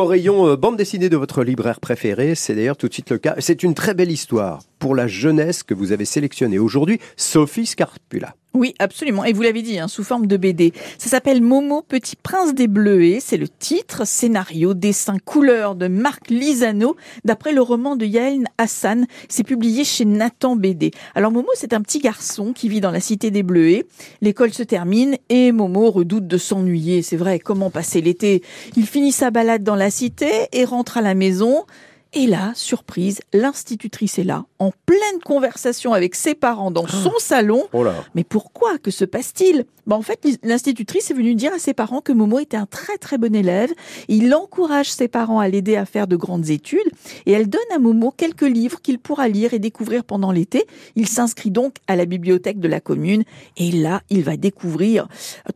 [0.00, 3.18] Au rayon euh, bande dessinée de votre libraire préféré, c'est d'ailleurs tout de suite le
[3.18, 3.34] cas.
[3.40, 8.36] C'est une très belle histoire pour la jeunesse que vous avez sélectionnée aujourd'hui, Sophie Scarpula.
[8.54, 9.24] Oui, absolument.
[9.24, 10.72] Et vous l'avez dit, hein, sous forme de BD.
[10.96, 13.20] Ça s'appelle Momo, Petit Prince des Bleuets.
[13.20, 19.06] C'est le titre, scénario, dessin, couleur de Marc Lisano, d'après le roman de Yael Hassan.
[19.28, 20.92] C'est publié chez Nathan BD.
[21.14, 23.86] Alors Momo, c'est un petit garçon qui vit dans la cité des Bleuets.
[24.22, 27.02] L'école se termine et Momo redoute de s'ennuyer.
[27.02, 28.42] C'est vrai, comment passer l'été?
[28.76, 31.64] Il finit sa balade dans la cité et rentre à la maison.
[32.14, 37.64] Et là, surprise, l'institutrice est là, en pleine conversation avec ses parents dans son salon.
[37.74, 37.94] Oh là.
[38.14, 39.66] Mais pourquoi Que se passe-t-il?
[39.86, 42.96] Bah, En fait, l'institutrice est venue dire à ses parents que Momo était un très
[42.96, 43.70] très bon élève.
[44.08, 46.90] Il encourage ses parents à l'aider à faire de grandes études.
[47.26, 50.66] Et elle donne à Momo quelques livres qu'il pourra lire et découvrir pendant l'été.
[50.96, 53.24] Il s'inscrit donc à la bibliothèque de la commune.
[53.58, 55.08] Et là, il va découvrir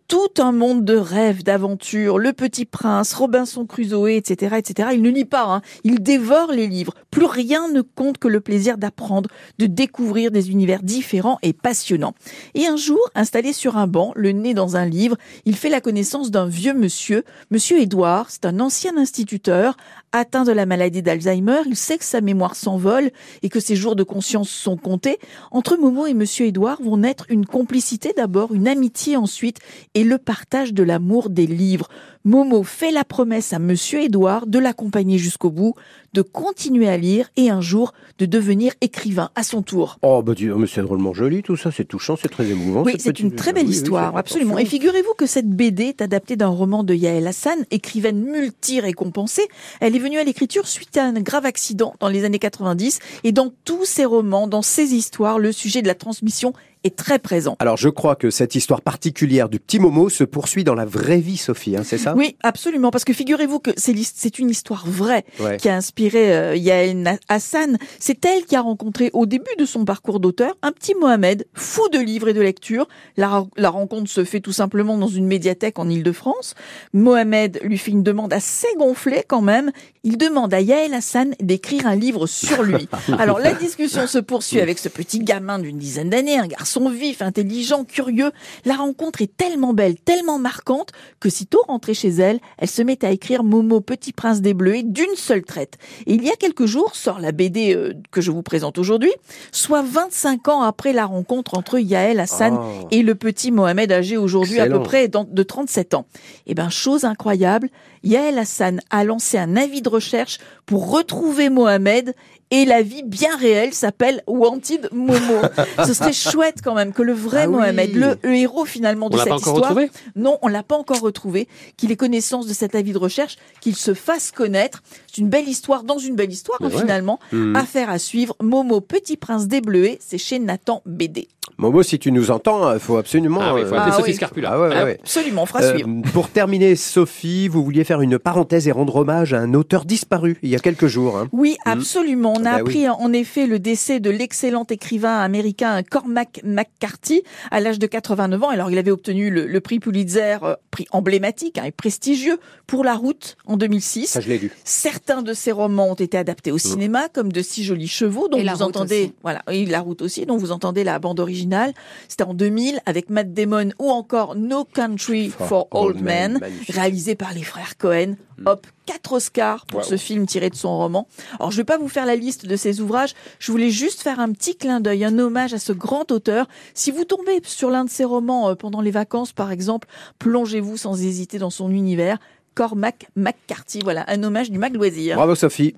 [0.07, 2.19] tout un monde de rêves, d'aventures.
[2.19, 4.57] Le Petit Prince, Robinson Crusoe, etc.
[4.59, 4.91] etc.
[4.93, 5.63] Il ne lit pas, hein.
[5.85, 6.95] il dévore les livres.
[7.11, 12.15] Plus rien ne compte que le plaisir d'apprendre, de découvrir des univers différents et passionnants.
[12.55, 15.81] Et un jour, installé sur un banc, le nez dans un livre, il fait la
[15.81, 19.77] connaissance d'un vieux monsieur, monsieur Édouard, c'est un ancien instituteur,
[20.13, 23.11] atteint de la maladie d'Alzheimer, il sait que sa mémoire s'envole
[23.43, 25.19] et que ses jours de conscience sont comptés.
[25.51, 29.59] Entre Momo et monsieur Édouard vont naître une complicité d'abord, une amitié ensuite
[29.95, 31.89] et le partage de l'amour des livres.
[32.25, 35.75] Momo fait la promesse à monsieur Édouard de l'accompagner jusqu'au bout,
[36.13, 39.99] de continuer à lire et un jour de devenir écrivain à son tour.
[40.03, 42.83] Oh, bah, mais c'est drôlement joli tout ça, c'est touchant, c'est très émouvant.
[42.85, 44.59] Oui, c'est une très belle histoire, absolument.
[44.59, 49.49] Et figurez-vous que cette BD est adaptée d'un roman de Yael Hassan, écrivaine multi-récompensée.
[49.81, 53.33] Elle est venue à l'écriture suite à un grave accident dans les années 90 et
[53.33, 56.53] dans tous ses romans, dans ses histoires, le sujet de la transmission
[56.85, 57.57] est très présent.
[57.59, 61.21] Alors je crois que cette histoire particulière du petit Momo se poursuit dans la vraie
[61.21, 62.15] vie, Sophie, hein, c'est ça?
[62.17, 65.25] Oui, absolument, parce que figurez-vous que c'est une histoire vraie
[65.59, 67.79] qui a inspiré euh, Yael Hassan.
[67.99, 71.89] C'est elle qui a rencontré au début de son parcours d'auteur un petit Mohamed, fou
[71.89, 72.89] de livres et de lecture.
[73.17, 76.55] La, la rencontre se fait tout simplement dans une médiathèque en Ile-de-France.
[76.93, 79.71] Mohamed lui fait une demande assez gonflée quand même.
[80.05, 82.89] Il demande à Yael Hassan d'écrire un livre sur lui.
[83.19, 86.89] Alors la discussion se poursuit avec ce petit gamin d'une dizaine d'années, un garçon sont
[86.89, 88.33] vifs, intelligents, curieux.
[88.65, 90.91] La rencontre est tellement belle, tellement marquante,
[91.21, 94.83] que sitôt rentrée chez elle, elle se met à écrire Momo, Petit Prince des Bleus
[94.83, 95.77] d'une seule traite.
[96.07, 99.13] Et il y a quelques jours sort la BD euh, que je vous présente aujourd'hui,
[99.51, 102.89] soit 25 ans après la rencontre entre Yael Hassan oh.
[102.91, 106.07] et le petit Mohamed âgé aujourd'hui à peu près de 37 ans.
[106.47, 107.69] Et eh ben, chose incroyable,
[108.03, 112.15] Yael Hassan a lancé un avis de recherche pour retrouver Mohamed
[112.51, 115.41] et la vie bien réelle s'appelle Wanted Momo.
[115.87, 119.37] Ce serait chouette quand même que le vrai ah Mohamed, le, héros finalement de cette
[119.37, 119.77] histoire,
[120.17, 123.77] non, on l'a pas encore retrouvé, qu'il ait connaissance de cet avis de recherche, qu'il
[123.77, 124.83] se fasse connaître.
[125.07, 127.19] C'est une belle histoire dans une belle histoire hein, finalement.
[127.33, 127.57] Mmh.
[127.57, 128.37] Affaire à suivre.
[128.43, 131.29] Momo, Petit Prince des Bleuets, c'est chez Nathan BD.
[131.59, 133.41] Momo, si tu nous entends, il faut absolument.
[133.43, 134.53] Ah oui, il faut appeler ah Sophie Scarpula.
[134.53, 135.89] Ah absolument, on fera euh, suivre.
[136.13, 140.39] Pour terminer, Sophie, vous vouliez faire une parenthèse et rendre hommage à un auteur disparu
[140.43, 141.19] il y a quelques jours.
[141.19, 141.29] Hein.
[141.33, 141.71] Oui, hmm.
[141.71, 142.35] absolument.
[142.37, 147.61] On a bah appris en effet le décès de l'excellent écrivain américain Cormac McCarthy à
[147.61, 148.49] l'âge de 89 ans.
[148.49, 152.95] Alors, il avait obtenu le, prix Pulitzer, euh, prix emblématique hein, et prestigieux pour La
[152.95, 154.07] Route en 2006.
[154.07, 154.51] Ça, je l'ai lu.
[154.65, 158.43] Certains de ses romans ont été adaptés au cinéma, comme De si jolis chevaux, dont
[158.43, 161.73] vous entendez, voilà, et La Route aussi, dont vous entendez la bande originale
[162.09, 167.33] c'était en 2000 avec Matt Damon ou encore No Country for, Old Men, réalisé par
[167.33, 168.17] les frères Cohen.
[168.45, 171.07] Hop, quatre Oscars pour ce film tiré de son roman.
[171.39, 174.21] Alors je vais pas vous faire la liste de ses ouvrages, je voulais juste faire
[174.21, 176.47] un petit clin d'œil, un hommage à ce grand auteur.
[176.75, 179.89] Si vous tombez sur l'un de ses romans euh, pendant les vacances par exemple,
[180.19, 182.19] plongez-vous sans hésiter dans son univers.
[182.55, 185.17] Cormac McCarthy, voilà, un hommage du Mag Loisir.
[185.17, 185.75] Bravo Sophie.